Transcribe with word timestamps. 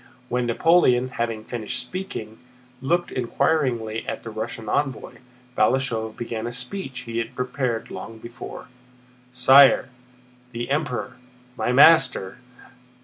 When 0.29 0.47
Napoleon, 0.47 1.09
having 1.09 1.43
finished 1.43 1.79
speaking, 1.79 2.39
looked 2.81 3.11
inquiringly 3.11 4.03
at 4.07 4.23
the 4.23 4.31
Russian 4.31 4.67
envoy, 4.67 5.17
Balashëv 5.55 6.17
began 6.17 6.47
a 6.47 6.51
speech 6.53 7.01
he 7.01 7.19
had 7.19 7.35
prepared 7.35 7.91
long 7.91 8.17
before: 8.17 8.65
"Sire! 9.31 9.89
The 10.53 10.71
Emperor, 10.71 11.17
my 11.55 11.71
master..." 11.71 12.39